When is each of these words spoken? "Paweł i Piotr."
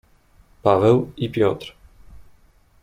"Paweł 0.61 1.11
i 1.17 1.29
Piotr." 1.29 1.75